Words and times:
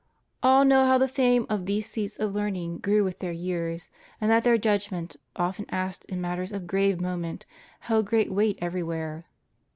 All 0.41 0.65
know 0.65 0.87
how 0.87 0.97
the 0.97 1.07
fame 1.07 1.45
of 1.47 1.67
these 1.67 1.87
seats 1.87 2.17
of 2.17 2.33
learning 2.33 2.79
grew 2.79 3.03
with 3.03 3.19
their 3.19 3.31
years, 3.31 3.91
and 4.19 4.31
that 4.31 4.43
their 4.43 4.57
judgment, 4.57 5.15
often 5.35 5.67
asked 5.69 6.05
in 6.05 6.19
matters 6.19 6.51
of 6.51 6.65
grave 6.65 6.99
moment, 6.99 7.45
held 7.81 8.07
great 8.07 8.31
weight 8.33 8.57
everywhere. 8.59 9.27